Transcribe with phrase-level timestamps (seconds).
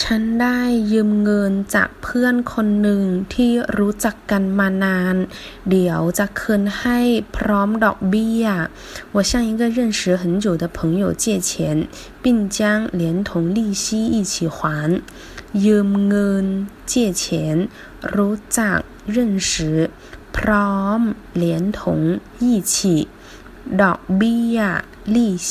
[0.00, 0.60] ฉันได้
[0.92, 3.02] ยืมเงินจากเพื่อนคนหนึ่ง
[3.34, 5.16] ที่รู้จักกันมานาน
[5.70, 6.98] เดี๋ยวจะคืนให้
[7.36, 8.46] พร้อมดอกเบี้ย
[9.14, 11.50] 我向一个认识很久的朋友借钱
[12.22, 12.26] 并
[12.56, 12.58] 将
[13.00, 13.84] 连同利息
[14.14, 14.58] 一起还
[15.64, 16.46] ยืมเงิน
[16.90, 17.22] 借钱
[18.14, 18.78] รู้จัก
[19.14, 19.16] 认
[19.50, 19.52] 识
[20.36, 21.00] พร้อม
[21.42, 21.44] 连
[21.78, 21.80] 同
[22.42, 22.74] 一起
[23.80, 24.58] ดอกเบี้ย
[25.14, 25.18] 利